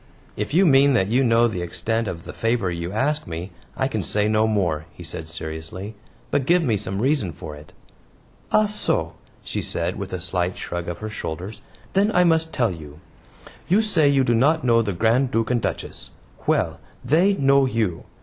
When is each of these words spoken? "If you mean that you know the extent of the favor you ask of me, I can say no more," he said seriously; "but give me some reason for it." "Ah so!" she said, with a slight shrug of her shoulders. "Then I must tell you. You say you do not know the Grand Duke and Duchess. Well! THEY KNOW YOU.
"If 0.35 0.51
you 0.51 0.65
mean 0.65 0.95
that 0.95 1.09
you 1.09 1.23
know 1.23 1.47
the 1.47 1.61
extent 1.61 2.07
of 2.07 2.23
the 2.23 2.33
favor 2.33 2.71
you 2.71 2.91
ask 2.91 3.21
of 3.21 3.27
me, 3.27 3.51
I 3.77 3.87
can 3.87 4.01
say 4.01 4.27
no 4.27 4.47
more," 4.47 4.87
he 4.91 5.03
said 5.03 5.29
seriously; 5.29 5.93
"but 6.31 6.47
give 6.47 6.63
me 6.63 6.75
some 6.75 7.03
reason 7.03 7.31
for 7.31 7.55
it." 7.55 7.71
"Ah 8.51 8.65
so!" 8.65 9.13
she 9.43 9.61
said, 9.61 9.97
with 9.99 10.11
a 10.11 10.19
slight 10.19 10.57
shrug 10.57 10.87
of 10.89 10.97
her 11.05 11.09
shoulders. 11.11 11.61
"Then 11.93 12.11
I 12.15 12.23
must 12.23 12.51
tell 12.51 12.71
you. 12.71 12.99
You 13.67 13.83
say 13.83 14.09
you 14.09 14.23
do 14.23 14.33
not 14.33 14.63
know 14.63 14.81
the 14.81 14.91
Grand 14.93 15.29
Duke 15.29 15.51
and 15.51 15.61
Duchess. 15.61 16.09
Well! 16.47 16.79
THEY 17.05 17.35
KNOW 17.37 17.65
YOU. 17.67 18.03